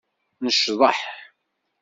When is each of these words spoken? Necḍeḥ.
Necḍeḥ. 0.43 0.99